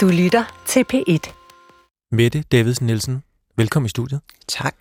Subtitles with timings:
[0.00, 1.32] Du lytter til P1.
[2.12, 3.22] Mette Davidsen Nielsen,
[3.56, 4.20] velkommen i studiet.
[4.48, 4.74] Tak.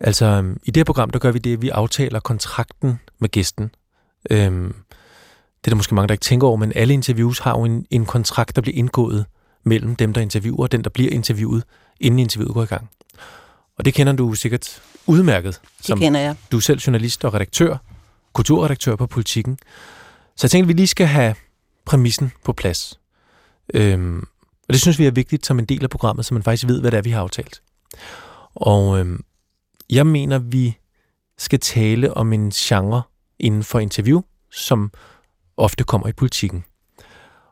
[0.00, 3.28] Altså, øhm, i det her program, der gør vi det, at vi aftaler kontrakten med
[3.28, 3.70] gæsten.
[4.30, 4.74] Øhm,
[5.58, 7.86] det er der måske mange, der ikke tænker over, men alle interviews har jo en,
[7.90, 9.26] en kontrakt, der bliver indgået
[9.64, 11.64] mellem dem, der interviewer, og den, der bliver interviewet,
[12.00, 12.90] inden interviewet går i gang.
[13.78, 15.60] Og det kender du sikkert udmærket.
[15.86, 16.36] Det kender jeg.
[16.52, 17.76] Du er selv journalist og redaktør,
[18.32, 19.58] kulturredaktør på Politikken.
[20.36, 21.34] Så jeg tænkte, at vi lige skal have
[21.84, 23.00] præmissen på plads.
[23.74, 24.26] Øhm,
[24.70, 26.80] og det synes vi er vigtigt som en del af programmet, så man faktisk ved,
[26.80, 27.62] hvad det er, vi har aftalt.
[28.54, 29.18] Og øh,
[29.90, 30.76] jeg mener, vi
[31.38, 33.02] skal tale om en genre
[33.38, 34.92] inden for interview, som
[35.56, 36.64] ofte kommer i politikken.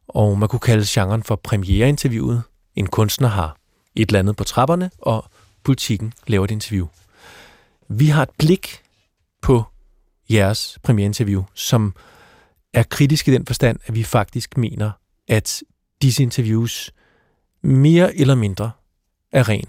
[0.08, 2.42] Og man kunne kalde genren for premiereinterviewet.
[2.74, 3.56] En kunstner har
[3.96, 5.24] et eller andet på trapperne, og
[5.64, 6.86] politikken laver et interview.
[7.88, 8.82] Vi har et blik
[9.42, 9.64] på
[10.30, 11.94] jeres premiereinterview, som
[12.74, 14.90] er kritisk i den forstand, at vi faktisk mener,
[15.28, 15.62] at
[16.02, 16.92] disse interviews
[17.62, 18.70] mere eller mindre
[19.32, 19.68] er ren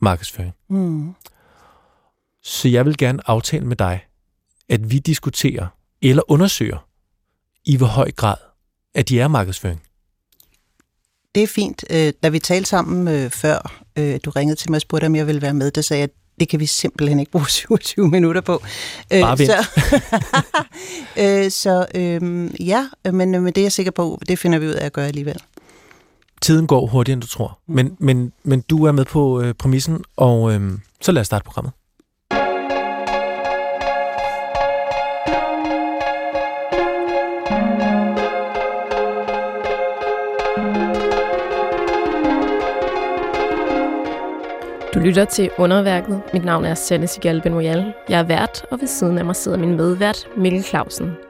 [0.00, 0.52] markedsføring.
[0.70, 1.14] Mm.
[2.42, 4.04] Så jeg vil gerne aftale med dig,
[4.68, 5.66] at vi diskuterer
[6.02, 6.86] eller undersøger,
[7.64, 8.36] i hvor høj grad,
[8.94, 9.82] at de er markedsføring.
[11.34, 11.84] Det er fint.
[11.90, 15.16] Øh, Da vi talte sammen øh, før, øh, du ringede til mig og spurgte, om
[15.16, 18.08] jeg ville være med, der sagde jeg, at det kan vi simpelthen ikke bruge 27
[18.08, 18.62] minutter på.
[19.10, 19.50] Bare vent.
[19.50, 19.66] Så,
[21.62, 24.86] så øh, ja, men, men det er jeg sikker på, det finder vi ud af
[24.86, 25.42] at gøre alligevel.
[26.42, 27.58] Tiden går hurtigere, end du tror.
[27.66, 31.44] Men, men, men du er med på øh, præmissen, og øh, så lad os starte
[31.44, 31.72] programmet.
[44.94, 46.22] Du lytter til Underværket.
[46.32, 47.94] Mit navn er Sanne Sigal Benoyal.
[48.08, 51.27] Jeg er vært, og ved siden af mig sidder min medvært, Mikkel Clausen.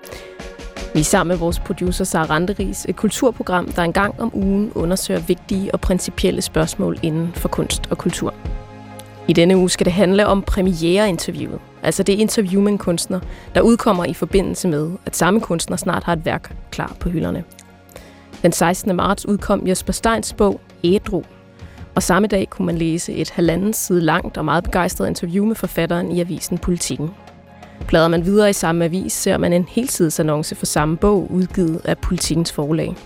[0.98, 4.72] Vi er sammen med vores producer Sara Randeris, et kulturprogram, der en gang om ugen
[4.74, 8.34] undersøger vigtige og principielle spørgsmål inden for kunst og kultur.
[9.28, 13.20] I denne uge skal det handle om premiereinterviewet, altså det interview med en kunstner,
[13.54, 17.44] der udkommer i forbindelse med, at samme kunstner snart har et værk klar på hylderne.
[18.42, 18.96] Den 16.
[18.96, 21.22] marts udkom Jesper Steins bog Ædru,
[21.94, 25.54] og samme dag kunne man læse et halvanden side langt og meget begejstret interview med
[25.54, 27.10] forfatteren i avisen Politiken.
[27.86, 31.98] Bladrer man videre i samme avis, ser man en helsidesannonce for samme bog, udgivet af
[31.98, 32.96] Politikens forlag.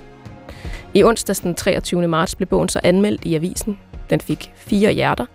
[0.94, 2.08] I onsdags den 23.
[2.08, 3.78] marts blev bogen så anmeldt i avisen.
[4.10, 5.26] Den fik fire hjerter,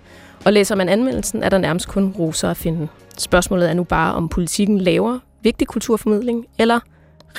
[0.45, 2.87] og læser man anmeldelsen, er der nærmest kun roser at finde.
[3.17, 6.79] Spørgsmålet er nu bare, om politikken laver vigtig kulturformidling eller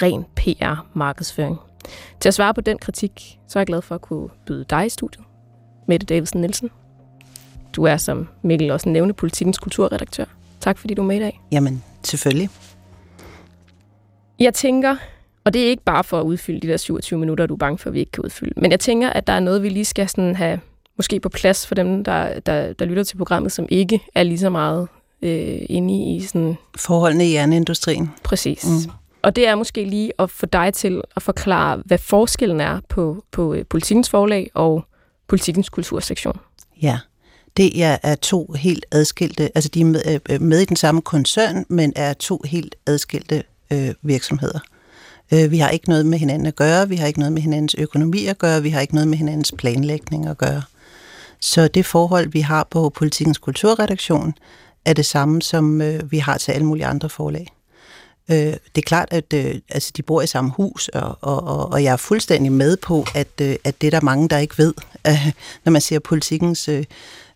[0.03, 1.57] ren PR-markedsføring.
[2.21, 4.87] Til at svare på den kritik, så er jeg glad for at kunne byde dig
[4.87, 5.25] i studiet.
[5.89, 6.71] Mette Davidsen Nielsen.
[7.73, 10.25] Du er, som Mikkel også nævnte, politikens kulturredaktør.
[10.61, 11.41] Tak fordi du er med i dag.
[11.53, 12.51] Jamen, selvfølgelig.
[14.39, 14.97] Jeg tænker,
[15.45, 17.79] og det er ikke bare for at udfylde de der 27 minutter, du er bange
[17.79, 19.85] for, at vi ikke kan udfylde, men jeg tænker, at der er noget, vi lige
[19.85, 20.61] skal sådan have
[20.97, 24.39] måske på plads for dem, der, der, der lytter til programmet, som ikke er lige
[24.39, 24.89] så meget
[25.23, 28.11] øh, inde i, sådan Forholdene i jernindustrien.
[28.25, 28.67] præcis.
[28.67, 28.93] Mm.
[29.23, 33.25] Og det er måske lige at få dig til at forklare, hvad forskellen er på,
[33.31, 34.85] på øh, politikens forlag og
[35.27, 36.37] politikens kultursektion.
[36.83, 36.99] Ja,
[37.59, 40.77] det er, er to helt adskilte, altså de er med, øh, øh, med i den
[40.77, 43.43] samme koncern, men er to helt adskilte
[43.73, 44.59] øh, virksomheder.
[45.33, 47.75] Øh, vi har ikke noget med hinanden at gøre, vi har ikke noget med hinandens
[47.75, 50.63] økonomi at gøre, vi har ikke noget med hinandens planlægning at gøre.
[51.41, 54.35] Så det forhold, vi har på Politikens Kulturredaktion,
[54.85, 57.47] er det samme, som øh, vi har til alle mulige andre forlag.
[58.31, 61.73] Øh, det er klart, at øh, altså, de bor i samme hus, og, og, og,
[61.73, 64.59] og jeg er fuldstændig med på, at, øh, at det er der mange, der ikke
[64.59, 64.75] ved,
[65.07, 65.27] øh,
[65.65, 66.85] når man ser politikens øh,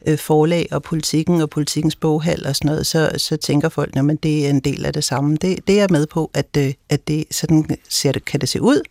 [0.06, 4.22] øh forlag og politikken og politikens boghal og sådan noget, så, så tænker folk, at
[4.22, 5.36] det er en del af det samme.
[5.36, 8.48] Det, det er jeg med på, at, øh, at det, sådan ser det, kan det
[8.48, 8.82] se ud,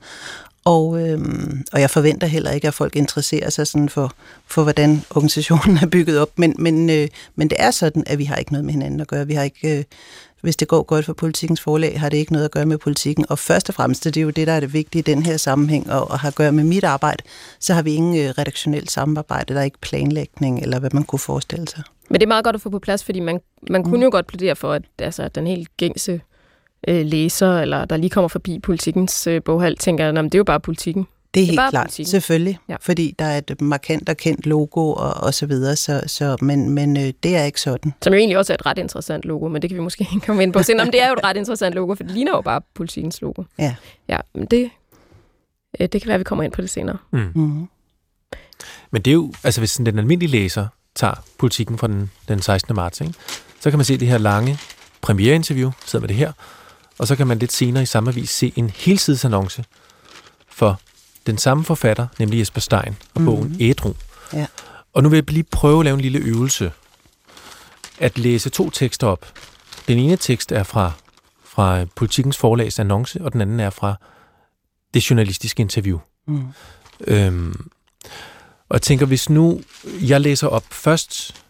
[0.65, 4.13] og, øhm, og jeg forventer heller ikke, at folk interesserer sig sådan for,
[4.47, 6.39] for hvordan organisationen er bygget op.
[6.39, 9.07] Men, men, øh, men det er sådan, at vi har ikke noget med hinanden at
[9.07, 9.27] gøre.
[9.27, 9.83] Vi har ikke, øh,
[10.41, 13.25] hvis det går godt for politikens forlag, har det ikke noget at gøre med politikken.
[13.29, 15.37] Og først og fremmest, det er jo det, der er det vigtige i den her
[15.37, 17.23] sammenhæng, og, og har at gøre med mit arbejde,
[17.59, 21.19] så har vi ingen øh, redaktionelt samarbejde, der er ikke planlægning, eller hvad man kunne
[21.19, 21.83] forestille sig.
[22.09, 23.39] Men det er meget godt at få på plads, fordi man,
[23.69, 26.21] man kunne jo godt plædere for, at altså, den helt gængse
[26.87, 30.43] øh, læser, eller der lige kommer forbi politikens øh, boghal, tænker, at det er jo
[30.43, 31.07] bare politikken.
[31.33, 32.09] Det er Det er helt bare klart, politikken.
[32.11, 32.75] selvfølgelig, Ja.
[32.81, 36.69] fordi der er et markant og kendt logo og, og så videre, så, så, men,
[36.69, 37.93] men øh, det er ikke sådan.
[38.01, 40.25] Som jo egentlig også er et ret interessant logo, men det kan vi måske ikke
[40.27, 40.63] komme ind på.
[40.63, 43.43] Selvom det er jo et ret interessant logo, for det ligner jo bare politikens logo.
[43.59, 43.75] Ja.
[44.09, 44.69] Ja, men det,
[45.79, 46.97] øh, det kan være, at vi kommer ind på det senere.
[47.11, 47.31] Mm.
[47.35, 47.67] Mm.
[48.91, 52.41] Men det er jo, altså hvis sådan den almindelige læser tager politikken fra den, den
[52.41, 52.75] 16.
[52.75, 53.13] marts, ikke?
[53.59, 54.57] så kan man se det her lange
[55.01, 56.31] premiereinterview, sidder med det her,
[56.97, 59.63] og så kan man lidt senere i samme avis se en helsidesannonce
[60.49, 60.79] for
[61.25, 63.57] den samme forfatter, nemlig Jesper Stein, og bogen mm-hmm.
[63.59, 63.93] Ædru.
[64.33, 64.47] Ja.
[64.93, 66.71] Og nu vil jeg lige prøve at lave en lille øvelse.
[67.99, 69.25] At læse to tekster op.
[69.87, 70.91] Den ene tekst er fra,
[71.43, 73.95] fra Politikens forlags annonce, og den anden er fra
[74.93, 75.99] det journalistiske interview.
[76.27, 76.47] Mm.
[77.07, 77.69] Øhm,
[78.69, 79.61] og jeg tænker, hvis nu
[80.01, 81.43] jeg læser op først,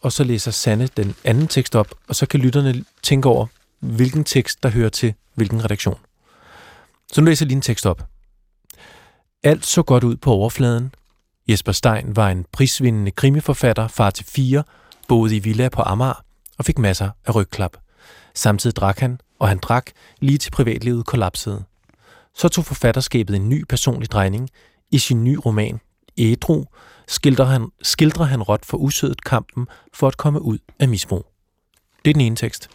[0.00, 3.46] og så læser Sanne den anden tekst op, og så kan lytterne tænke over,
[3.80, 5.98] hvilken tekst, der hører til hvilken redaktion.
[7.12, 8.08] Så nu læser jeg lige en tekst op.
[9.42, 10.94] Alt så godt ud på overfladen.
[11.48, 14.64] Jesper Stein var en prisvindende krimiforfatter, far til fire,
[15.08, 16.24] boede i villa på Amager
[16.58, 17.76] og fik masser af rygklap.
[18.34, 21.64] Samtidig drak han, og han drak lige til privatlivet kollapsede.
[22.34, 24.50] Så tog forfatterskabet en ny personlig drejning.
[24.90, 25.80] I sin nye roman,
[26.18, 26.64] Ædru,
[27.08, 31.26] skildrer han, skildrer han råt for usødet kampen for at komme ud af misbrug.
[32.04, 32.70] Det er den ene tekst.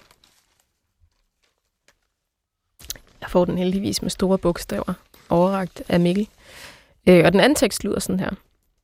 [3.22, 4.94] Jeg får den heldigvis med store bogstaver,
[5.36, 6.28] overragt af Mikkel.
[7.10, 8.30] Øh, og den anden tekst lyder sådan her.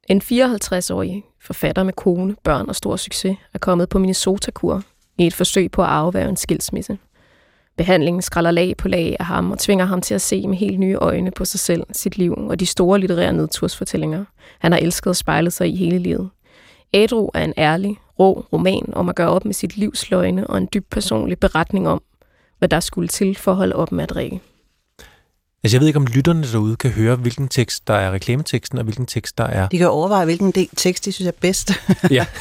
[0.10, 4.84] En 54-årig forfatter med kone, børn og stor succes er kommet på Minnesota-kur
[5.18, 6.98] i et forsøg på at afværge en skilsmisse.
[7.78, 10.80] Behandlingen skræller lag på lag af ham og tvinger ham til at se med helt
[10.80, 14.26] nye øjne på sig selv, sit liv og de store litterære nedtursfortællinger,
[14.60, 16.30] han har elsket og spejlet sig i hele livet.
[16.94, 20.58] Ædru er en ærlig, rå roman om at gøre op med sit livs løgne og
[20.58, 22.02] en dyb personlig beretning om,
[22.60, 24.42] hvad der skulle til for at holde op med at drikke.
[25.64, 28.84] Altså, jeg ved ikke, om lytterne derude kan høre, hvilken tekst, der er reklameteksten, og
[28.84, 29.68] hvilken tekst, der er...
[29.68, 31.72] De kan overveje, hvilken del, tekst de synes er bedst.
[32.10, 32.26] Ja.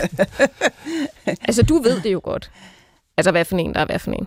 [1.27, 2.51] Altså, du ved det jo godt.
[3.17, 4.27] Altså, hvad for en, der er hvad for en.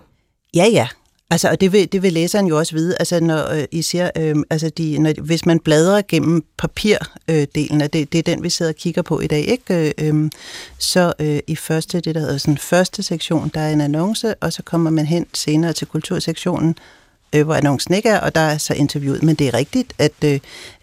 [0.55, 0.87] Ja, ja.
[1.29, 2.95] Altså, og det vil, det vil læseren jo også vide.
[2.99, 7.85] Altså, når øh, I siger, øh, altså de, når, hvis man bladrer gennem papirdelen, øh,
[7.85, 9.93] og det, det er den, vi sidder og kigger på i dag, ikke?
[9.97, 10.31] Øh,
[10.77, 14.53] så øh, i første, det der hedder sådan første sektion, der er en annonce, og
[14.53, 16.75] så kommer man hen senere til kultursektionen,
[17.33, 19.23] øh, hvor annoncen ikke er, og der er så interviewet.
[19.23, 20.39] Men det er rigtigt, at, øh,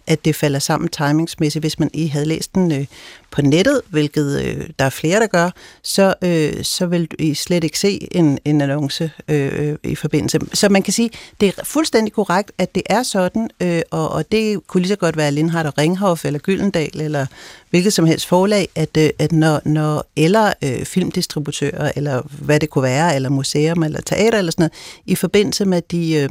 [0.07, 1.63] at det falder sammen timingsmæssigt.
[1.63, 2.85] Hvis man I havde læst den øh,
[3.31, 5.49] på nettet, hvilket øh, der er flere, der gør,
[5.81, 10.39] så, øh, så vil I slet ikke se en, en annonce øh, øh, i forbindelse.
[10.53, 11.09] Så man kan sige,
[11.41, 14.95] det er fuldstændig korrekt, at det er sådan, øh, og, og det kunne lige så
[14.95, 17.25] godt være Lindhardt og Ringhof, eller Gyldendal, eller
[17.69, 22.69] hvilket som helst forlag, at, øh, at når, når eller øh, filmdistributører, eller hvad det
[22.69, 24.73] kunne være, eller museum, eller teater, eller sådan noget,
[25.05, 26.29] i forbindelse med de, øh,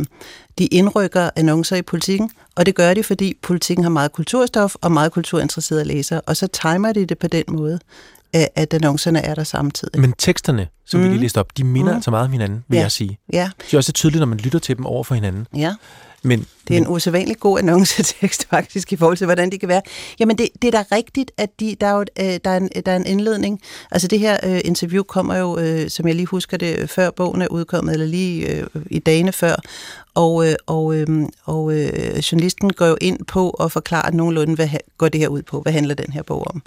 [0.61, 4.93] de indrykker annoncer i politikken, og det gør de, fordi politikken har meget kulturstof og
[4.93, 7.79] meget kulturinteresserede læsere, og så timer de det på den måde,
[8.33, 10.01] at annoncerne er der samtidig.
[10.01, 11.07] Men teksterne, som mm.
[11.07, 11.97] vi lige læste op, de minder mm.
[11.97, 12.83] altså meget om hinanden, vil Ja.
[12.83, 13.19] jeg sige.
[13.33, 15.47] Ja, Det er også tydeligt, når man lytter til dem over for hinanden.
[15.57, 15.75] ja.
[16.23, 19.82] Men, Det er en usædvanlig god annoncetekst faktisk i forhold til, hvordan det kan være.
[20.20, 22.70] Jamen det, det er da rigtigt, at de, der, er jo, øh, der, er en,
[22.87, 23.61] der er en indledning.
[23.90, 27.43] Altså det her øh, interview kommer jo, øh, som jeg lige husker det, før bogen
[27.43, 29.56] er udkommet, eller lige øh, i dagene før.
[30.14, 31.06] Og, øh, og, øh,
[31.44, 34.69] og øh, journalisten går jo ind på at forklare nogenlunde, hvad
[34.99, 36.62] går det her ud på, hvad handler den her bog om.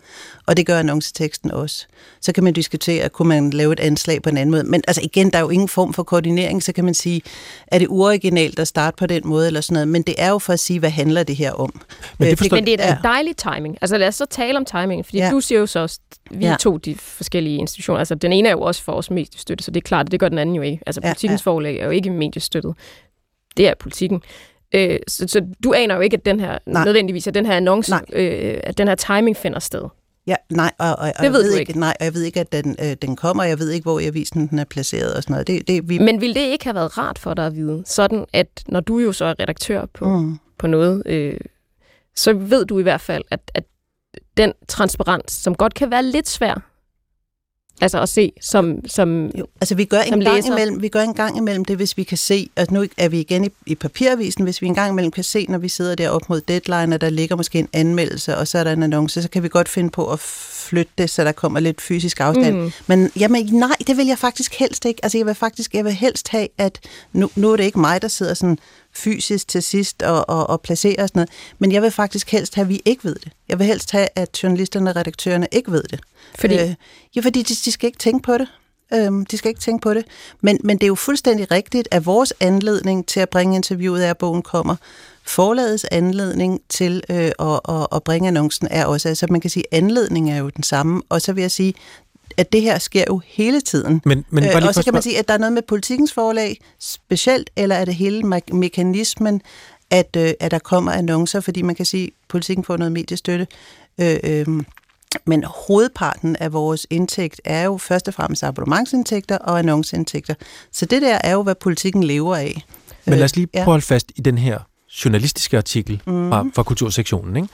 [0.45, 1.87] Og det gør annonceteksten også.
[2.21, 4.63] Så kan man diskutere, kunne man lave et anslag på en anden måde.
[4.63, 7.21] Men altså igen, der er jo ingen form for koordinering, så kan man sige,
[7.67, 9.87] er det uoriginalt at starte på den måde eller sådan noget.
[9.93, 11.71] Men det er jo for at sige, hvad handler det her om.
[12.17, 12.91] Men det Øh, forstår- Men det er da ja.
[12.95, 13.77] en dejlig timing.
[13.81, 15.25] Altså lad os så tale om timing, fordi Ja.
[15.25, 15.31] ja.
[15.31, 15.99] du siger jo så også,
[16.31, 16.51] vi Ja.
[16.51, 16.55] ja.
[16.59, 19.77] to de forskellige institutioner, altså den ene er jo også for os mediestøtte, så det
[19.79, 20.79] er klart, at det gør den anden jo ikke.
[20.85, 21.51] Altså Ja, politikens ja.
[21.51, 22.73] forlag er jo ikke mediestøttet.
[23.57, 24.21] Det er politikken.
[24.75, 26.59] Øh, så, så du aner jo ikke, at den her, Nej.
[26.65, 26.85] Nej.
[26.85, 28.01] nødvendigvis, at den her annonce, Nej.
[28.13, 29.81] øh, at den her timing finder sted.
[30.27, 31.79] Ja, nej, og, og, og Det jeg ved ved du ikke, ikke.
[31.79, 34.05] nej, og jeg ved ikke, at den, øh, den kommer, jeg ved ikke, hvor i
[34.05, 35.47] avisen den er placeret og sådan noget.
[35.47, 38.25] Det, det, vi, Men ville det ikke have været rart for dig at vide, sådan
[38.33, 41.39] at når du jo så er redaktør på, mm, på noget, øh,
[42.15, 43.63] så ved du i hvert fald, at, at
[44.37, 46.69] den transparens, som godt kan være lidt svær,
[47.81, 50.51] altså at se som, som jo, altså vi gør, Som en gang læser.
[50.51, 53.19] imellem, vi gør en gang imellem det, hvis vi kan se, altså nu er vi
[53.19, 56.09] igen i, i papiravisen, hvis vi en gang imellem kan se, når vi sidder der
[56.09, 59.21] op mod deadline, og der ligger måske en anmeldelse, og så er der en annonce,
[59.21, 62.57] så kan vi godt finde på at flytte det, så der kommer lidt fysisk afstand.
[62.57, 62.71] Mm.
[62.87, 64.99] Men jamen, nej, det vil jeg faktisk helst ikke.
[65.03, 66.79] Altså jeg vil faktisk, jeg vil helst have, at
[67.13, 68.57] nu, nu er det ikke mig, der sidder sådan
[68.95, 72.55] fysisk til sidst og, og, og placerer og sådan noget, men jeg vil faktisk helst
[72.55, 73.31] have, at vi ikke ved det.
[73.49, 75.99] Jeg vil helst have, at journalisterne og redaktørerne ikke ved det.
[76.39, 76.59] Fordi?
[76.59, 76.75] Øh,
[77.15, 78.47] ja, fordi de, de skal ikke tænke på det.
[78.93, 80.05] Øhm, de skal ikke tænke på det.
[80.41, 84.09] Men, men det er jo fuldstændig rigtigt, at vores anledning til at bringe interviewet er,
[84.09, 84.75] at bogen kommer.
[85.25, 89.63] Forlagets anledning til øh, at, at, at bringe annoncen er også, altså man kan sige,
[89.71, 91.01] at anledningen er jo den samme.
[91.09, 91.73] Og så vil jeg sige,
[92.37, 94.01] at det her sker jo hele tiden.
[94.05, 96.59] Men, men Øh, og så kan man sige, at der er noget med politikens forlag
[96.79, 99.41] specielt, eller er det hele me- mekanismen,
[99.89, 103.47] at, øh, at der kommer annoncer, fordi man kan sige, at politikken får noget mediestøtte.
[103.97, 104.47] Øh, øh,
[105.25, 110.33] men hovedparten af vores indtægt er jo først og fremmest abonnementsindtægter og annonceinntægter.
[110.71, 112.65] Så det der er jo, hvad politikken lever af.
[113.05, 113.57] Men lad os lige Øh, ja.
[113.57, 114.59] prøve at holde fast i den her
[115.05, 116.29] journalistiske artikel mm.
[116.29, 117.47] fra, fra kultursektionen, ikke?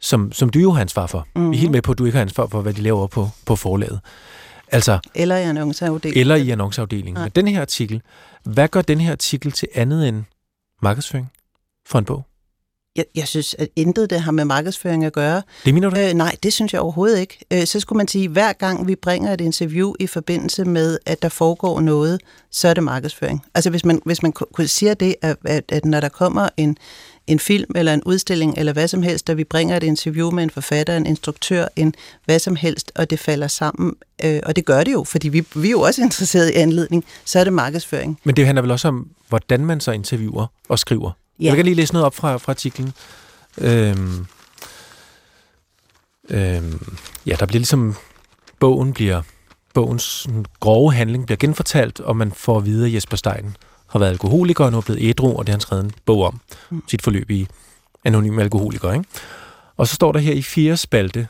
[0.00, 1.26] Som, som du jo har ansvar for.
[1.34, 1.50] Mm.
[1.50, 3.28] Vi er helt med på, at du ikke har ansvar for, hvad de laver på,
[3.46, 4.00] på forlaget.
[4.72, 6.20] Altså, eller i annonceafdelingen.
[6.20, 7.22] Eller i annonceafdelingen.
[7.22, 8.02] Men den her artikel,
[8.44, 10.24] hvad gør den her artikel til andet end
[10.82, 11.32] markedsføring
[11.86, 12.24] for en bog?
[12.96, 15.42] Jeg, jeg synes, at intet det har med markedsføring at gøre.
[15.64, 16.00] Det mener du?
[16.00, 17.38] Øh, nej, det synes jeg overhovedet ikke.
[17.52, 20.98] Øh, så skulle man sige, at hver gang vi bringer et interview i forbindelse med,
[21.06, 23.44] at der foregår noget, så er det markedsføring.
[23.54, 26.76] Altså hvis man, hvis man kunne sige det, at, at, at når der kommer en,
[27.28, 30.42] en film eller en udstilling eller hvad som helst, og vi bringer et interview med
[30.42, 31.94] en forfatter, en instruktør, en
[32.24, 33.94] hvad som helst, og det falder sammen,
[34.24, 37.04] øh, og det gør det jo, fordi vi, vi er jo også interesseret i anledning,
[37.24, 38.20] så er det markedsføring.
[38.24, 41.10] Men det handler vel også om, hvordan man så interviewer og skriver.
[41.40, 41.46] Ja.
[41.46, 42.92] Jeg kan lige læse noget op fra, fra artiklen.
[43.58, 44.26] Øhm,
[46.30, 47.94] øhm, ja, der bliver ligesom,
[48.60, 49.22] bogen bliver,
[49.74, 50.26] bogens
[50.60, 53.56] grove handling bliver genfortalt, og man får at vide, at Jesper Stein
[53.88, 56.22] har været alkoholiker og nu er blevet ædru, og det har han skrevet en bog
[56.22, 56.40] om.
[56.70, 56.82] Mm.
[56.88, 57.46] Sit forløb i
[58.04, 58.92] anonym alkoholiker.
[58.92, 59.04] Ikke?
[59.76, 61.28] Og så står der her i fire spalte,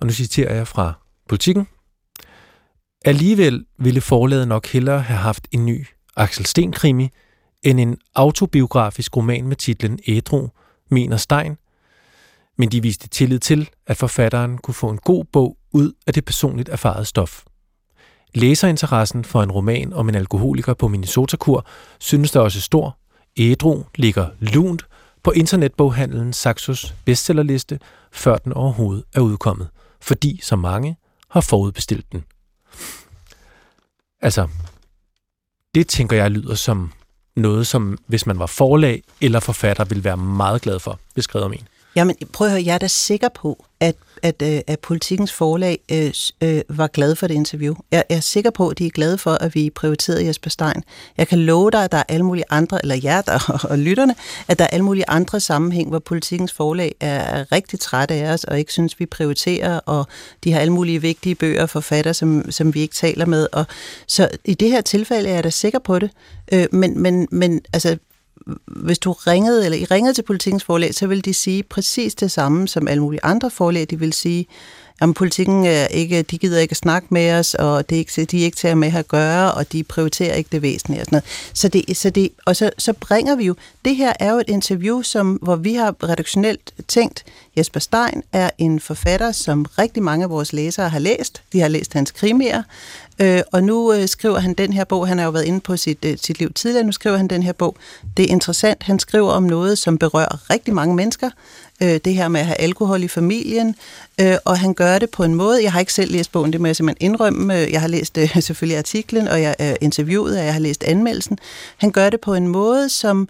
[0.00, 0.92] og nu citerer jeg fra
[1.28, 1.66] politikken.
[3.04, 7.08] Alligevel ville forlaget nok hellere have haft en ny Axel Sten-krimi,
[7.62, 10.48] end en autobiografisk roman med titlen Ædru,
[10.90, 11.56] mener Stein,
[12.58, 16.24] men de viste tillid til, at forfatteren kunne få en god bog ud af det
[16.24, 17.44] personligt erfarede stof.
[18.34, 21.66] Læserinteressen for en roman om en alkoholiker på Minnesota-kur
[21.98, 22.98] synes der også stor.
[23.36, 24.86] Ædru ligger lunt
[25.22, 27.80] på internetboghandlen Saxos bestsellerliste,
[28.12, 29.68] før den overhovedet er udkommet,
[30.00, 30.96] fordi så mange
[31.30, 32.24] har forudbestilt den.
[34.20, 34.48] Altså,
[35.74, 36.92] det tænker jeg lyder som
[37.36, 41.52] noget, som hvis man var forlag eller forfatter, ville være meget glad for, beskrevet om
[41.52, 41.68] en.
[41.96, 45.78] Jamen, prøv at høre, jeg er da sikker på, at, at, øh, at politikens forlag
[45.92, 47.74] øh, øh, var glad for det interview.
[47.90, 50.82] Jeg, jeg er sikker på, at de er glade for, at vi prioriterede Jesper Stein.
[51.18, 53.78] Jeg kan love dig, at der er alle mulige andre, eller jer der og, og
[53.78, 54.14] lytterne,
[54.48, 58.32] at der er alle mulige andre sammenhæng, hvor politikens forlag er, er rigtig træt af
[58.32, 60.06] os, og ikke synes, vi prioriterer, og
[60.44, 63.46] de har alle mulige vigtige bøger og forfatter, som, som vi ikke taler med.
[63.52, 63.66] Og,
[64.06, 66.10] så i det her tilfælde er jeg da sikker på det.
[66.52, 67.96] Øh, men, men, men altså,
[68.66, 72.30] hvis du ringede, eller I ringede til politikens forlag, så vil de sige præcis det
[72.30, 73.86] samme, som alle mulige andre forlag.
[73.90, 74.46] De vil sige,
[75.00, 78.24] jamen politikken er ikke, de gider ikke at snakke med os, og det er ikke,
[78.24, 81.04] de er ikke til at med at gøre, og de prioriterer ikke det væsentlige og
[81.04, 81.24] sådan noget.
[81.54, 84.48] Så det, så det, og så, så bringer vi jo, det her er jo et
[84.48, 87.24] interview, som, hvor vi har redaktionelt tænkt,
[87.56, 91.42] Jesper Stein er en forfatter, som rigtig mange af vores læsere har læst.
[91.52, 92.62] De har læst hans krimier,
[93.18, 95.08] øh, og nu øh, skriver han den her bog.
[95.08, 97.42] Han har jo været inde på sit, øh, sit liv tidligere, nu skriver han den
[97.42, 97.76] her bog.
[98.16, 101.30] Det er interessant, han skriver om noget, som berører rigtig mange mennesker.
[101.82, 103.74] Øh, det her med at have alkohol i familien,
[104.20, 106.60] øh, og han gør det på en måde, jeg har ikke selv læst bogen, det
[106.60, 107.60] må jeg simpelthen indrømme.
[107.60, 110.84] Øh, jeg har læst øh, selvfølgelig artiklen, og jeg er interviewet, og jeg har læst
[110.84, 111.38] anmeldelsen.
[111.76, 113.28] Han gør det på en måde, som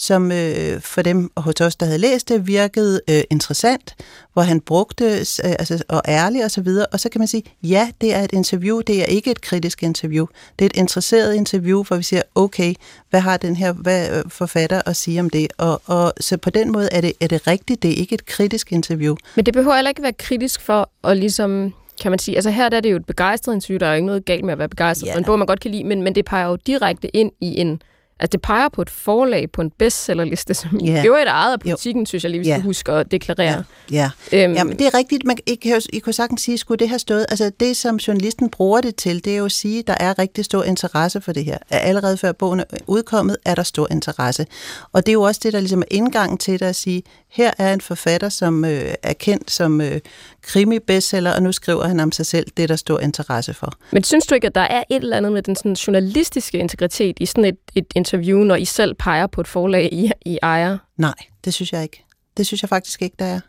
[0.00, 3.94] som øh, for dem hos os, der havde læst det, virkede øh, interessant,
[4.32, 5.20] hvor han brugte øh,
[5.58, 6.86] altså, og ærlig og så videre.
[6.86, 9.82] Og så kan man sige, ja, det er et interview, det er ikke et kritisk
[9.82, 10.26] interview.
[10.58, 12.74] Det er et interesseret interview, hvor vi siger, okay,
[13.10, 15.52] hvad har den her hvad, øh, forfatter at sige om det?
[15.58, 18.26] Og, og så på den måde er det, er det rigtigt, det er ikke et
[18.26, 19.16] kritisk interview.
[19.36, 22.36] Men det behøver heller ikke være kritisk for at ligesom kan man sige.
[22.36, 24.44] Altså her der er det jo et begejstret interview, der er jo ikke noget galt
[24.44, 25.14] med at være begejstret yeah.
[25.14, 27.60] for en bog, man godt kan lide, men, men det peger jo direkte ind i
[27.60, 27.82] en
[28.20, 31.06] at det peger på et forlag på en bestsellerliste, som yeah.
[31.06, 32.06] jo er et eget af politikken, jo.
[32.06, 32.62] synes jeg lige, vi yeah.
[32.62, 33.64] huske at deklarere.
[33.90, 34.44] Ja, yeah.
[34.44, 35.24] øhm, Jamen, det er rigtigt.
[35.24, 37.26] Man, I, kan, I kunne sagtens sige, skulle det have stået...
[37.28, 40.18] Altså, det, som journalisten bruger det til, det er jo at sige, at der er
[40.18, 41.58] rigtig stor interesse for det her.
[41.70, 44.46] Allerede før bogen er udkommet, er der stor interesse.
[44.92, 47.50] Og det er jo også det, der ligesom er indgangen til det at sige, her
[47.58, 50.00] er en forfatter, som øh, er kendt som øh,
[50.42, 53.72] krimi-bestseller, og nu skriver han om sig selv, det er der stor interesse for.
[53.92, 57.16] Men synes du ikke, at der er et eller andet med den sådan, journalistiske integritet
[57.20, 60.78] i sådan et, et interview, når I selv peger på et forlag, I, I ejer?
[60.96, 61.14] Nej,
[61.44, 62.04] det synes jeg ikke.
[62.36, 63.40] Det synes jeg faktisk ikke, der er.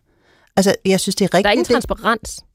[0.56, 1.44] Altså, jeg synes, det er rigtigt.
[1.44, 2.46] Der er ingen transparens.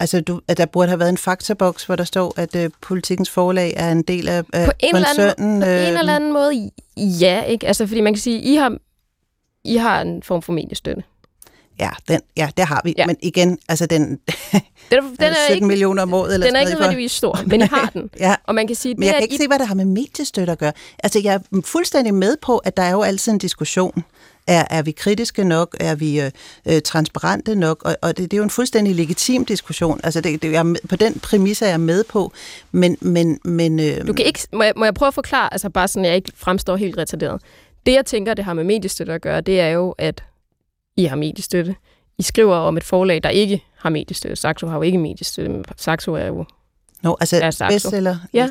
[0.00, 3.30] Altså, du, at der burde have været en faktaboks, hvor der står, at øh, politikens
[3.30, 5.20] forlag er en del af, af på en koncernen.
[5.20, 7.66] Eller anden, øh, på en eller anden måde, ja, ikke?
[7.66, 8.76] Altså, fordi man kan sige, I har,
[9.64, 11.02] I har en form for mediestøtte.
[11.80, 12.94] Ja, den, ja, det har vi.
[12.98, 13.06] Ja.
[13.06, 14.18] Men igen, altså den, den,
[14.90, 16.34] er, den er 17 ikke, millioner om året.
[16.34, 18.10] Eller den er ikke nødvendigvis stor, men I har den.
[18.20, 18.36] ja.
[18.46, 19.38] Og man kan sige, men jeg kan ikke I...
[19.38, 20.72] se, hvad det har med mediestøtte at gøre.
[20.98, 24.04] Altså, jeg er fuldstændig med på, at der er jo altid en diskussion.
[24.46, 25.76] Er, er vi kritiske nok?
[25.80, 26.30] Er vi øh,
[26.66, 27.82] øh, transparente nok?
[27.84, 30.00] Og, og det, det er jo en fuldstændig legitim diskussion.
[30.04, 32.32] Altså, det, det, jeg, på den præmis er jeg med på.
[32.72, 34.06] Men, men, men øh...
[34.06, 36.16] du kan ikke, må, jeg, må jeg prøve at forklare, altså bare sådan, at jeg
[36.16, 37.42] ikke fremstår helt retarderet.
[37.86, 40.22] Det, jeg tænker, det har med mediestøtte at gøre, det er jo, at
[41.00, 41.74] i har mediestøtte.
[42.18, 44.36] I skriver om et forlag, der ikke har mediestøtte.
[44.36, 46.44] Saxo har jo ikke mediestøtte, men Saxo er jo...
[47.02, 47.74] Nå, altså er Saxo.
[47.74, 48.16] bestseller?
[48.34, 48.48] Ja.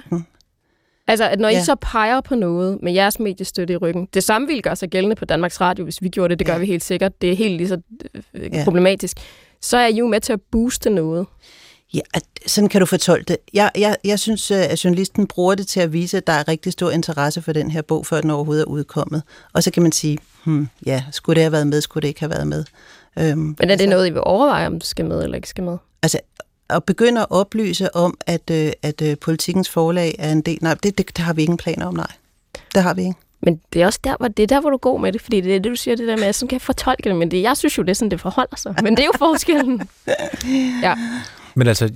[1.08, 1.62] Altså, at når Ja.
[1.62, 4.90] I så peger på noget med jeres mediestøtte i ryggen, det samme ville gøre sig
[4.90, 6.60] gældende på Danmarks Radio, hvis vi gjorde det, det gør Ja.
[6.60, 7.78] vi helt sikkert, det er helt lige så
[8.34, 8.64] øh, Ja.
[8.64, 9.18] problematisk,
[9.62, 11.26] så er I jo med til at booste noget.
[11.94, 12.00] Ja,
[12.48, 13.38] sådan kan du fortolke det.
[13.54, 16.48] Jeg, jeg, jeg synes, øh, at journalisten bruger det til at vise, at der er
[16.48, 19.24] rigtig stor interesse for den her bog, før den overhovedet er udkommet.
[19.54, 20.18] Og så kan man sige,
[20.50, 22.66] hmm, ja, skulle det have været med, skulle det ikke have været med?
[23.20, 25.64] Øhm, Men er det noget, I vil overveje, om det skal med eller ikke skal
[25.64, 25.78] med?
[26.04, 26.20] Altså,
[26.70, 30.58] at begynde at oplyse om, at, øh, at øh, politikens forlag er en del...
[30.62, 32.12] Nej, det, det, det har vi ingen planer om, nej.
[32.76, 33.16] Det har vi ikke.
[33.42, 35.42] Men det er også der, hvor, det er der, hvor du går med det, fordi
[35.42, 37.32] det er det, du siger, det der med, at sådan kan jeg fortolke det, men
[37.32, 38.76] det, jeg synes jo, det er sådan, det forholder sig.
[38.84, 39.82] Men det er jo forskellen.
[40.84, 40.96] Ja.
[41.56, 41.90] Men altså,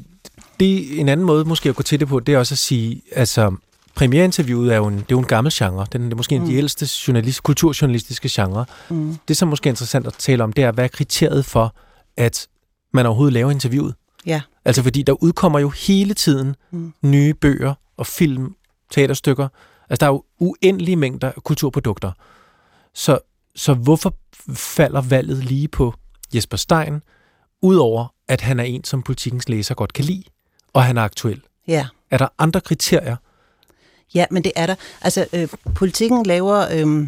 [0.60, 3.02] det en anden måde måske at gå til det på, det er også at sige,
[3.12, 3.56] altså,
[3.96, 5.86] premiereinterviewet er jo en, det er jo en gammel genre.
[5.94, 8.66] Den, det er måske en af de ældste journalist, kulturjournalistiske genre.
[8.90, 9.18] Mm.
[9.28, 11.76] Det, som måske er interessant at tale om, det er, hvad er kriteriet for,
[12.18, 12.48] at
[12.94, 13.96] man overhovedet laver interviewet?
[14.26, 14.42] Ja.
[14.66, 16.94] Altså, fordi der udkommer jo hele tiden Mm.
[17.02, 18.56] nye bøger og film,
[18.92, 19.48] teaterstykker.
[19.90, 22.12] Altså, der er jo uendelige mængder af kulturprodukter.
[22.94, 23.20] Så,
[23.56, 24.16] så hvorfor
[24.54, 25.94] falder valget lige på
[26.36, 27.02] Jesper Stein,
[27.62, 30.24] udover at han er en, som politikens læser godt kan lide,
[30.74, 31.42] og han er aktuel?
[31.68, 31.88] Ja.
[32.12, 33.16] Er der andre kriterier?
[34.14, 34.76] Ja, men det er der.
[35.02, 36.68] Altså, øh, politikken laver...
[36.72, 37.08] Øh,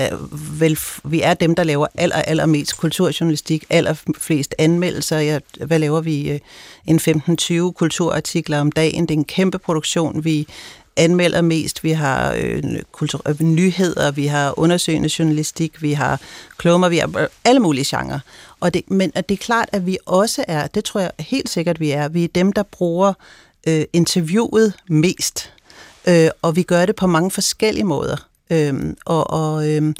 [0.00, 5.18] øh, vel, vi er dem, der laver aller, allermest kulturjournalistik, allerflest anmeldelser.
[5.18, 6.30] Ja, hvad laver vi?
[6.30, 6.40] Øh,
[6.86, 7.00] En
[7.68, 9.02] 15-20 kulturartikler om dagen.
[9.02, 10.24] Det er en kæmpe produktion.
[10.24, 10.46] Vi
[10.96, 11.84] anmelder mest.
[11.84, 16.20] Vi har øh, kultur, øh, nyheder, vi har undersøgende journalistik, vi har
[16.56, 18.18] klummer, vi har øh, alle mulige genrer.
[18.60, 21.48] Og det, men at det er klart, at vi også er, det tror jeg helt
[21.48, 23.12] sikkert, vi er, vi er dem, der bruger
[23.68, 25.50] øh, interviewet mest.
[26.08, 28.28] Øh, og vi gør det på mange forskellige måder.
[28.50, 29.94] Øh, og, og, øh,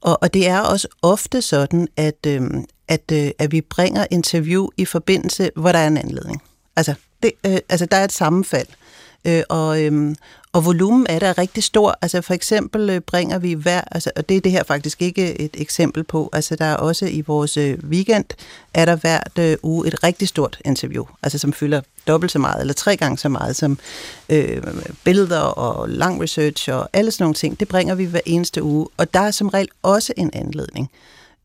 [0.00, 2.42] og, og det er også ofte sådan, at, øh,
[2.88, 6.42] at, øh, at vi bringer interview i forbindelse, hvor der er en anledning.
[6.76, 8.66] Altså, det, øh, altså der er et sammenfald.
[8.68, 8.87] Øh,
[9.28, 10.16] Øh, og, øhm,
[10.52, 11.98] og volumen er der rigtig stor.
[12.02, 15.40] Altså for eksempel øh, bringer vi hver, altså, og det er det her faktisk ikke
[15.40, 18.24] et eksempel på, altså der er også i vores øh, weekend,
[18.74, 22.60] er der hvert øh, uge et rigtig stort interview, altså som fylder dobbelt så meget,
[22.60, 23.78] eller tre gange så meget, som
[24.28, 24.62] øh,
[25.04, 28.86] billeder og lang research og alle sådan nogle ting, det bringer vi hver eneste uge,
[28.96, 30.90] og der er som regel også en anledning.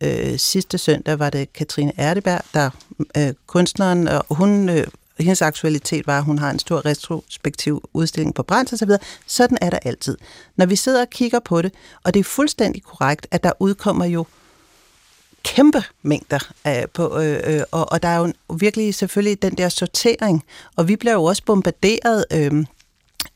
[0.01, 2.69] Øh, sidste søndag var det Katrine Erdeberg, der
[3.17, 4.87] øh, kunstneren, og hun øh,
[5.19, 9.01] hendes aktualitet var, at hun har en stor retrospektiv udstilling på Brands og videre.
[9.27, 10.17] Sådan er der altid.
[10.55, 11.73] Når vi sidder og kigger på det,
[12.03, 14.25] og det er fuldstændig korrekt, at der udkommer jo
[15.43, 19.69] kæmpe mængder øh, på, øh, øh og, og der er jo virkelig selvfølgelig den der
[19.69, 20.43] sortering,
[20.75, 22.65] og vi bliver jo også bombarderet øh,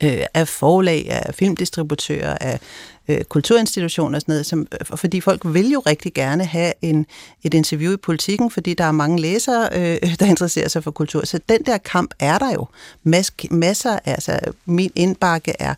[0.03, 2.59] øh, af forlag, af filmdistributører, af
[3.07, 7.05] øh, kulturinstitutioner og sådan noget, som, øh, fordi folk vil jo rigtig gerne have en,
[7.43, 11.25] et interview i politikken, fordi der er mange læsere, øh, der interesserer sig for kultur.
[11.25, 12.67] Så den der kamp er der jo.
[13.03, 15.73] Mas, masser, altså min indbakke er,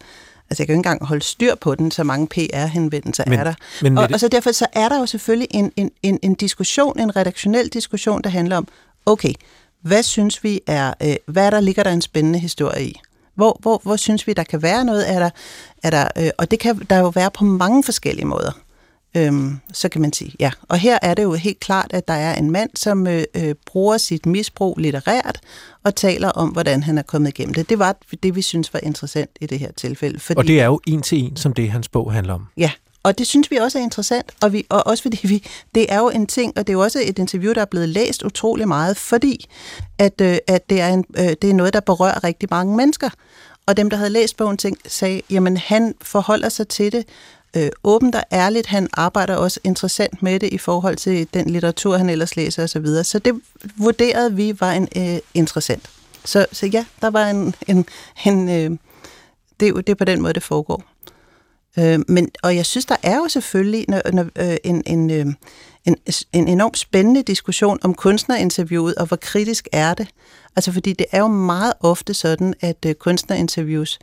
[0.50, 3.44] altså jeg kan jo ikke engang holde styr på den, så mange PR-henvendelser Men- er
[3.44, 3.54] der.
[3.82, 7.00] men og, og så derfor så er der jo selvfølgelig en, en, en, en diskussion,
[7.00, 8.68] en redaktionel diskussion, der handler om,
[9.06, 9.34] okay,
[9.82, 13.00] hvad synes vi er, øh, hvad er der, ligger der en spændende historie i?
[13.40, 15.12] Hvor, hvor, hvor synes vi, der kan være noget?
[15.12, 15.30] Er der,
[15.84, 18.52] er der, øh, og det kan der jo være på mange forskellige måder.
[19.18, 20.52] Øhm, så kan man sige, ja.
[20.62, 23.56] Og her er det jo helt klart, at der er en mand, som øh, øh,
[23.66, 25.40] bruger sit misbrug litterært
[25.84, 27.70] og taler om, hvordan han er kommet igennem det.
[27.70, 30.20] Det var det, vi synes var interessant i det her tilfælde.
[30.20, 32.46] Fordi, Og det er jo en til en, som det hans bog handler om.
[32.58, 32.72] Ja,
[33.04, 35.44] og det synes vi også er interessant, og, vi, og også fordi vi,
[35.76, 37.90] det er jo en ting, og det er jo også et interview, der er blevet
[37.90, 39.50] læst utrolig meget, fordi
[39.98, 43.10] at, øh, at det, er en, øh, det er noget, der berører rigtig mange mennesker.
[43.66, 47.06] Og dem, der havde læst bogen, tænkte, sagde, jamen han forholder sig til det
[47.56, 48.68] øh, åbent og ærligt.
[48.68, 52.68] Han arbejder også interessant med det i forhold til den litteratur, han ellers læser osv.
[52.68, 53.04] Så, videre.
[53.04, 53.42] så det
[53.78, 55.90] vurderede vi var en øh, interessant.
[56.26, 57.56] Så, så ja, der var en...
[57.68, 57.86] en,
[58.26, 58.78] en øh,
[59.60, 60.84] det, er jo- det er på den måde, det foregår.
[61.80, 65.26] Øh, men, og jeg synes, der er jo selvfølgelig når, når, øh, en, en, øh,
[65.86, 65.98] en,
[66.34, 70.08] en enormt spændende diskussion om kunstnerinterviewet, og hvor kritisk er det.
[70.56, 74.00] Altså fordi det er jo meget ofte sådan, at øh, kunstnerinterviews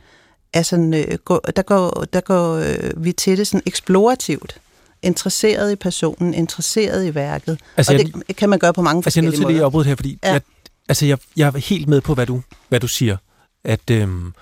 [0.53, 4.61] er sådan, øh, går, der går, der går øh, vi til det sådan eksplorativt.
[5.03, 7.59] Interesseret i personen, interesseret i værket.
[7.77, 9.47] Altså, og jeg- det kan man gøre på mange Altså, jeg er forskellige nødt til
[9.47, 9.61] lige måder.
[9.61, 10.31] at afbryde her, fordi ja.
[10.31, 10.41] jeg,
[10.89, 13.17] altså, jeg, jeg er helt med på, hvad du, hvad du siger.
[13.63, 14.33] At, øhm,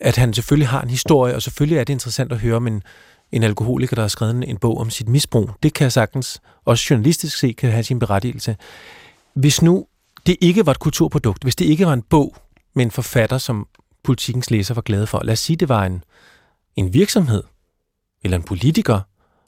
[0.00, 2.82] at han selvfølgelig har en historie, og selvfølgelig er det interessant at høre om en,
[3.32, 5.50] en alkoholiker, der har skrevet en, bog om sit misbrug.
[5.62, 8.56] Det kan jeg sagtens, også journalistisk set, kan have sin berettigelse.
[9.34, 9.86] Hvis nu
[10.26, 12.36] det ikke var et kulturprodukt, hvis det ikke var en bog
[12.74, 13.68] med en forfatter, som
[14.04, 16.04] politikens læser var glade for, lad os sige, det var en,
[16.76, 17.42] en virksomhed,
[18.24, 19.00] eller en politiker,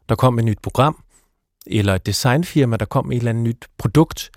[0.09, 1.05] der kom med et nyt program,
[1.67, 4.31] eller et designfirma, der kom med et eller andet nyt produkt,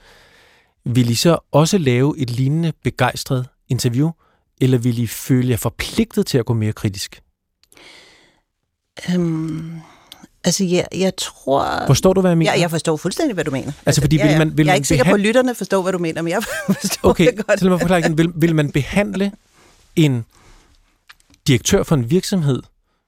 [0.85, 4.11] vil I så også lave et lignende begejstret interview,
[4.61, 7.21] eller vil I føle jer forpligtet til at gå mere kritisk
[9.09, 9.79] Øhm,
[10.43, 11.83] altså, jeg, jeg tror...
[11.87, 12.53] Forstår du, hvad jeg mener?
[12.53, 13.71] Ja, jeg forstår fuldstændig, hvad du mener.
[13.85, 15.55] Altså, fordi ja, vil man- vil jeg er man ikke sikker på, behand- at lytterne
[15.55, 17.59] forstår, hvad du mener, men jeg forstår Okay, det godt.
[17.59, 18.17] så lad mig forklare igen.
[18.17, 19.31] Vil, vil man behandle
[19.95, 20.25] en
[21.47, 22.61] direktør for en virksomhed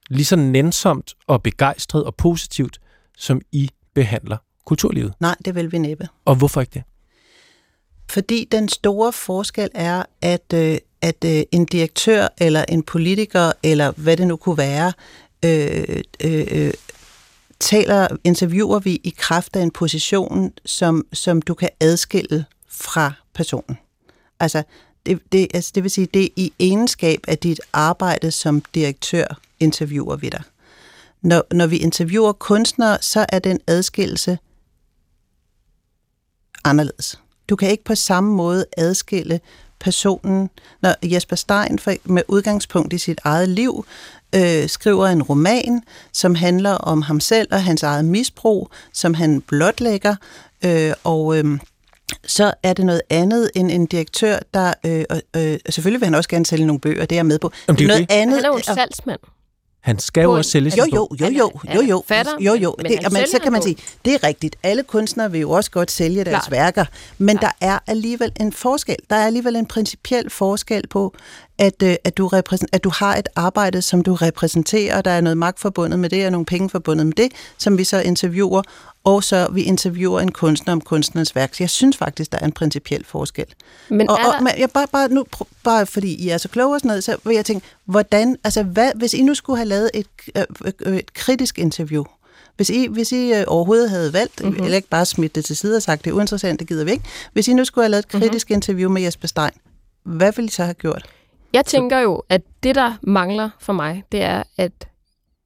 [0.09, 2.79] lige så nænsomt og begejstret og positivt,
[3.17, 5.13] som I behandler kulturlivet?
[5.19, 6.07] Nej, det vil vi næppe.
[6.25, 6.83] Og hvorfor ikke det?
[8.09, 13.91] Fordi den store forskel er, at, øh, at øh, en direktør eller en politiker, eller
[13.91, 14.93] hvad det nu kunne være,
[15.45, 16.73] øh, øh, øh,
[17.59, 23.77] taler, interviewer vi i kraft af en position, som, som du kan adskille fra personen.
[24.39, 24.63] Altså,
[25.05, 29.39] det, det, altså, det vil sige, det er i egenskab af dit arbejde som direktør,
[29.59, 30.43] interviewer vi dig.
[31.21, 34.37] Når, når vi interviewer kunstnere, så er den adskillelse
[36.63, 37.19] anderledes.
[37.49, 39.39] Du kan ikke på samme måde adskille
[39.83, 40.49] personen,
[40.81, 43.85] når Jesper Stein for, med udgangspunkt i sit eget liv
[44.35, 45.81] øh, skriver en roman,
[46.13, 50.15] som handler om ham selv og hans eget misbrug, som han blotlægger,
[50.65, 51.59] øh, og øh,
[52.27, 54.73] så er det noget andet end en direktør, der...
[54.85, 57.51] Øh, øh, selvfølgelig vil han også gerne sælge nogle bøger, det er jeg med på.
[57.67, 58.15] Jamen, det er jo noget det.
[58.15, 59.19] andet, Han er jo en og- salgsmand.
[59.83, 62.75] Han skal jo også sælge jo, sin jo, jo, jo, jo, jo, forfatter, jo, jo.
[62.77, 64.55] men Det, og man, så kan man sige, det er rigtigt.
[64.63, 66.51] Alle kunstnere vil jo også godt sælge deres Klart.
[66.51, 66.85] værker,
[67.17, 67.55] men Klart.
[67.59, 68.95] der er alligevel en forskel.
[69.09, 71.15] Der er alligevel en principiel forskel på,
[71.57, 72.29] at, øh, at, du
[72.71, 76.09] at du har et arbejde, som du repræsenterer, og der er noget magt forbundet med
[76.09, 78.61] det, og nogle penge forbundet med det, som vi så interviewer,
[79.03, 81.53] og så vi interviewer en kunstner om kunstnerens værk.
[81.55, 83.45] Så jeg synes faktisk, der er en principiel forskel.
[83.89, 85.25] Men Og, er der, og men jeg bare, bare, nu,
[85.63, 88.63] bare fordi I er så kloge og sådan noget, så vil jeg tænke, hvordan, altså
[88.63, 90.43] hvad, hvis I nu skulle have lavet et, øh,
[90.85, 92.03] øh, et kritisk interview,
[92.55, 94.49] hvis I, hvis I øh, overhovedet havde valgt, Mhm.
[94.49, 94.63] mm-hmm.
[94.63, 96.91] eller ikke bare smidt det til side og sagt, det er uinteressant, det gider vi
[96.91, 97.03] ikke.
[97.33, 98.21] Hvis I nu skulle have lavet et Mhm.
[98.21, 98.57] kritisk mm-hmm.
[98.57, 99.51] interview med Jesper Stein,
[100.03, 101.05] hvad ville I så have gjort?
[101.53, 104.71] jeg tænker jo, at det, der mangler for mig, det er, at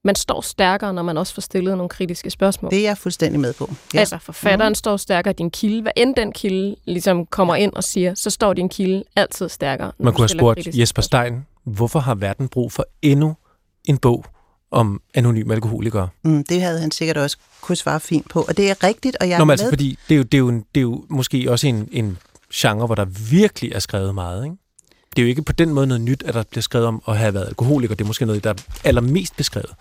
[0.04, 2.70] man står stærkere, når man også får stillet nogle kritiske spørgsmål.
[2.70, 3.70] Det er jeg fuldstændig med på.
[3.94, 3.98] Ja.
[3.98, 4.74] Altså, forfatteren mm.
[4.74, 8.52] står stærkere, din kilde, hvad end den kilde ligesom kommer ind og siger, så står
[8.52, 9.92] din kilde altid stærkere.
[9.98, 11.02] Man kunne have spurgt Jesper.
[11.02, 13.36] Stein, hvorfor har verden brug for endnu
[13.84, 14.24] en bog
[14.70, 16.08] om anonyme alkoholikere?
[16.22, 18.44] Mm, det havde han sikkert også kunne svare fint på.
[18.48, 19.72] Og det er rigtigt, og jeg Nå, er men altså, med.
[19.72, 22.18] fordi det er, jo, det, er jo en, det er jo måske også en, en
[22.54, 24.56] genre, hvor der virkelig er skrevet meget, ikke?
[25.18, 27.18] Det er jo ikke på den måde noget nyt, at der bliver skrevet om at
[27.18, 27.94] have været alkoholiker.
[27.94, 28.54] Det er måske noget, der er
[28.84, 29.68] allermest beskrevet.
[29.68, 29.74] Så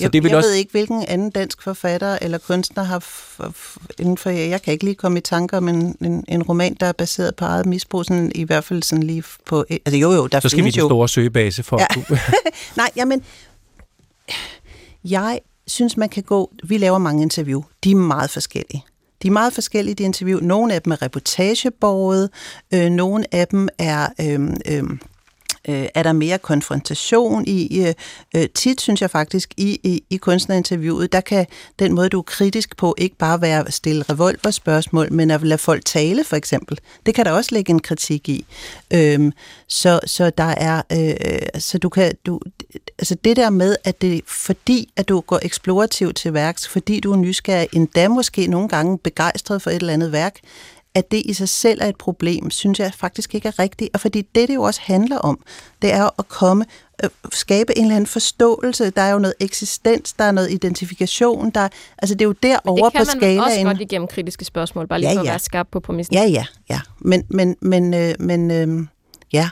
[0.00, 0.48] jeg, det vil jeg også...
[0.48, 4.30] ved ikke, hvilken anden dansk forfatter eller kunstner har f- f- inden for...
[4.30, 7.36] Jeg kan ikke lige komme i tanker om en, en, en roman, der er baseret
[7.36, 9.64] på eget misbrug, sådan, i hvert fald sådan lige på...
[9.70, 10.88] Altså jo, jo, der Så skal vi den jo...
[10.88, 11.86] store søgebase for Ja.
[11.94, 12.18] kunne...
[12.76, 13.22] Nej, jamen...
[15.04, 16.52] Jeg synes, man kan gå...
[16.64, 17.62] Vi laver mange interview.
[17.84, 18.84] De er meget forskellige.
[19.24, 20.40] De er meget forskellige, de interview.
[20.40, 22.30] Nogle af dem er reportageborget.
[22.74, 24.08] Øh, nogle af dem er...
[24.20, 24.84] Øh, øh,
[25.68, 27.86] øh, er der mere konfrontation i.
[28.36, 31.46] Øh, tit synes jeg faktisk, i, i, i kunstnerinterviewet, der kan
[31.78, 35.58] den måde, du er kritisk på, ikke bare være at stille revolverspørgsmål, men at lade
[35.58, 36.78] folk tale, for eksempel.
[37.06, 38.44] Det kan der også lægge en kritik i.
[38.92, 39.32] Øh,
[39.68, 42.40] så, så der er, øh, så du kan, du,
[42.98, 47.12] altså det der med, at det fordi, at du går eksplorativt til værks, fordi du
[47.12, 50.40] er nysgerrig, endda måske nogle gange begejstret for et eller andet værk,
[50.94, 53.90] at det i sig selv er et problem, synes jeg faktisk ikke er rigtigt.
[53.94, 55.38] Og fordi det, det jo også handler om,
[55.82, 56.64] det er at komme,
[57.04, 58.90] øh, skabe en eller anden forståelse.
[58.90, 61.50] Der er jo noget eksistens, der er noget identifikation.
[61.50, 63.66] Der, altså det er jo derovre det kan på man også skalaen.
[63.66, 65.30] godt igennem kritiske spørgsmål, bare lige Ja, for at ja.
[65.30, 66.14] være skarp på præmissen.
[66.14, 66.80] Ja, ja, ja.
[66.98, 68.86] Men, men, men, øh, men øh,
[69.32, 69.48] ja.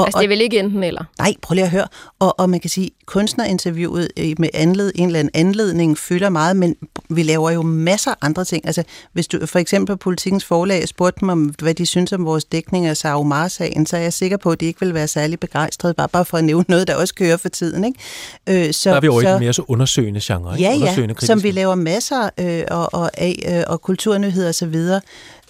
[0.00, 1.04] Og, Altså, det er vel ikke enten eller.
[1.18, 1.86] Nej, prøv lige at høre.
[2.18, 6.56] Og, og man kan sige, kunstnerinterviewet øh, med anled, en eller anden anledning fylder meget,
[6.56, 6.76] men
[7.10, 8.66] vi laver jo masser af andre ting.
[8.66, 8.82] Altså,
[9.12, 12.44] hvis du for eksempel på Politikens forlag spurgte dem om, hvad de synes om vores
[12.44, 15.40] dækning af Sarah Omar-sagen, så er jeg sikker på, at de ikke vil være særlig
[15.40, 17.84] begejstrede, bare, bare for at nævne noget, der også kører for tiden.
[17.84, 18.66] Ikke?
[18.68, 20.70] Øh, så, Der er vi over i så, den mere så undersøgende genre, ikke?
[20.70, 24.76] Ja, undersøgende ja, som vi laver masser øh, og, og, af, øh, og kulturnyheder osv.,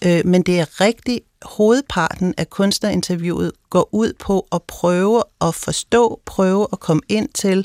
[0.07, 6.21] øh, men det er rigtig hovedparten af kunstnerinterviewet går ud på at prøve at forstå,
[6.27, 7.65] prøve at komme ind til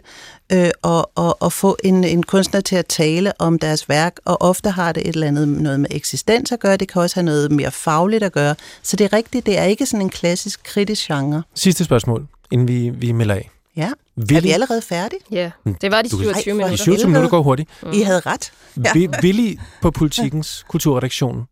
[0.52, 4.42] øh, og, og, og få en, en kunstner til at tale om deres værk, og
[4.42, 7.26] ofte har det et eller andet noget med eksistens at gøre, det kan også have
[7.26, 8.56] noget mere fagligt at gøre.
[8.84, 11.44] Så det er rigtigt, det er ikke sådan en klassisk kritisk genre.
[11.56, 13.50] Sidste spørgsmål, inden vi, vi melder af.
[13.76, 13.92] Ja.
[14.16, 15.20] Vil Er vi I, allerede færdige?
[15.32, 16.84] Ja, det var de Du kan- 27 Ej, hvor de minutter.
[16.84, 17.70] 27 minutter går hurtigt.
[17.94, 18.52] I havde ret.
[18.86, 18.94] Ja.
[18.94, 21.44] Vil, vil I på politikens kulturredaktion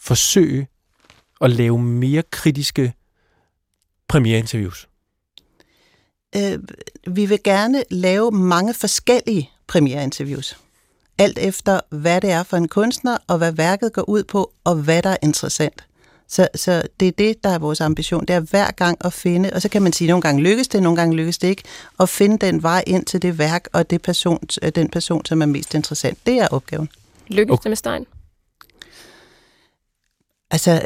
[0.00, 0.68] forsøge
[1.44, 2.92] at lave mere kritiske
[4.08, 4.88] premiereinterviews?
[6.36, 6.58] øh,
[7.06, 10.56] vi vil gerne lave mange forskellige premiereinterviews.
[11.18, 14.76] Alt efter, hvad det er for en kunstner, og hvad værket går ud på, og
[14.76, 15.84] hvad der er interessant.
[16.28, 18.26] Så, så det er det, der er vores ambition.
[18.26, 20.68] Det er hver gang at finde, og så kan man sige, at nogle gange lykkes
[20.68, 21.62] det, nogle gange lykkes det ikke,
[22.00, 24.38] at finde den vej ind til det værk og det person,
[24.74, 26.18] den person, som er mest interessant.
[26.26, 26.88] Det er opgaven.
[27.28, 27.62] Lykkes okay.
[27.62, 28.06] det med Stein?
[30.50, 30.82] Altså,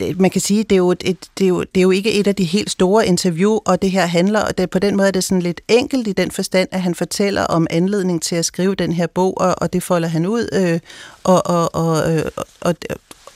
[0.00, 2.12] øh, man kan sige, det er, jo et, det, er jo, det er jo ikke
[2.12, 5.08] et af de helt store interview, og det her handler, og det, på den måde
[5.08, 8.44] er det sådan lidt enkelt i den forstand, at han fortæller om anledning til at
[8.44, 10.80] skrive den her bog, og, og det folder han ud, øh,
[11.24, 12.74] og, og, og, øh, og, og,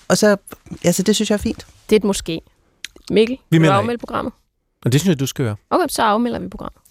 [0.09, 0.37] og så,
[0.85, 1.67] altså det synes jeg er fint.
[1.91, 2.41] Det er et måske.
[3.11, 4.33] Mikkel, vi vil du afmelde programmet?
[4.85, 5.57] Og det synes jeg, du skal gøre.
[5.71, 6.83] Okay, så afmelder vi programmet.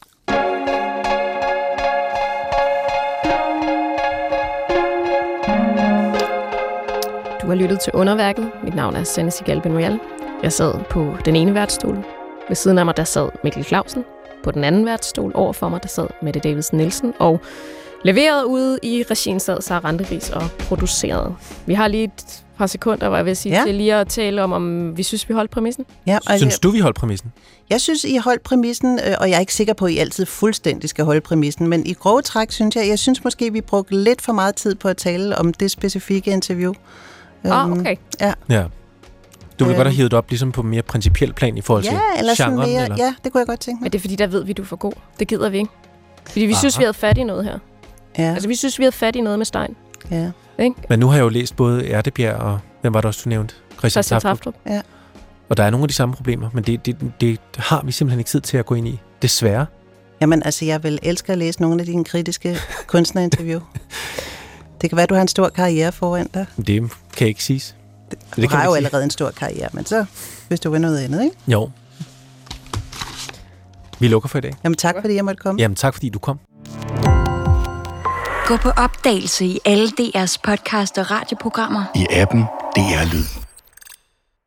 [7.47, 8.51] Du har lyttet til Underværket.
[8.63, 9.99] Mit navn er Sanne Sigal Benoyal.
[10.43, 11.95] Jeg sad på den ene værtsstol.
[12.47, 14.03] Ved siden af mig, der sad Mikkel Clausen.
[14.43, 17.13] På den anden værtsstol over for mig, der sad Mette Davidsen Nielsen.
[17.19, 17.41] Og
[18.03, 21.35] leveret ude i regien sad Sara Randeris og produceret.
[21.65, 23.63] Vi har lige et par sekunder, hvor jeg vil sige ja.
[23.65, 25.85] til lige at tale om, om vi synes, vi holdt præmissen.
[26.07, 27.33] Ja, og synes du, vi holdt præmissen?
[27.69, 30.25] Jeg synes, I holdt præmissen, øh, og jeg er ikke sikker på, at I altid
[30.25, 33.95] fuldstændig skal holde præmissen, men i grove træk synes jeg, jeg synes måske, vi brugte
[33.95, 36.73] lidt for meget tid på at tale om det specifikke interview.
[37.43, 37.95] Ah, um, okay.
[38.21, 38.33] Ja.
[38.49, 38.63] ja.
[39.59, 39.77] Du vil øhm.
[39.77, 42.55] godt have hivet op ligesom på mere principiel plan i forhold ja, til eller genren?
[42.55, 42.95] Mere, eller?
[42.97, 43.85] Ja, det kunne jeg godt tænke mig.
[43.85, 44.93] Men det er fordi, der ved vi, du er for god.
[45.19, 45.69] Det gider vi ikke.
[46.25, 46.59] Fordi vi Aha.
[46.59, 47.59] synes, vi havde fat i noget her.
[48.17, 48.23] Ja.
[48.23, 49.75] Altså, vi synes, vi havde fat i noget med Stein.
[50.11, 50.31] Ja.
[50.59, 50.75] Ikke?
[50.89, 52.59] Men nu har jeg jo læst både Erdebjerg og...
[52.81, 53.55] Hvem var det også, du nævnte?
[53.77, 54.55] Christian Taftrup.
[54.65, 54.81] Ja.
[55.49, 58.19] Og der er nogle af de samme problemer, men det, det, det har vi simpelthen
[58.19, 58.99] ikke tid til at gå ind i.
[59.21, 59.65] Desværre.
[60.21, 63.59] Jamen, altså, jeg vil elske at læse nogle af dine kritiske kunstnerinterview.
[64.81, 66.45] Det kan være, du har en stor karriere foran dig.
[66.67, 67.75] Det kan ikke siges.
[68.11, 68.77] Det, du det har jo sige.
[68.77, 70.05] allerede en stor karriere, men så
[70.47, 71.35] hvis du vil noget andet, ikke?
[71.47, 71.69] Jo.
[73.99, 74.53] Vi lukker for i dag.
[74.63, 75.61] Jamen tak, fordi jeg måtte komme.
[75.61, 76.39] Jamen tak, fordi du kom.
[78.47, 81.83] Gå på opdagelse i alle DR's podcast og radioprogrammer.
[81.95, 82.41] I appen
[82.75, 83.46] DR Lyd.